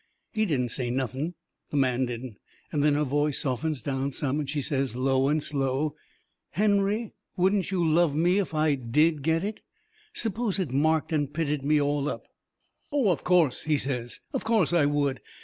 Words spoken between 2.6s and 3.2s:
and then her